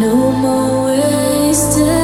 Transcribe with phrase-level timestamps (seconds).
[0.00, 1.99] No more wasted